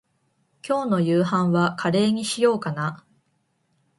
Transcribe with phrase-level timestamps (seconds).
[0.67, 3.05] 今日の夕飯はカレーにしようかな。